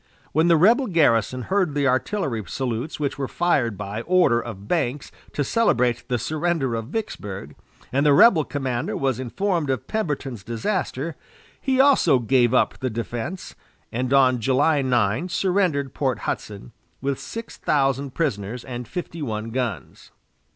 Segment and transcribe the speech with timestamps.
[0.31, 5.11] When the rebel garrison heard the artillery salutes which were fired by order of Banks
[5.33, 7.55] to celebrate the surrender of Vicksburg,
[7.93, 11.15] and the rebel commander was informed of Pemberton's disaster,
[11.61, 13.53] he also gave up the defense,
[13.91, 20.09] and on July 9 surrendered Port Hudson with six thousand prisoners and fifty one guns.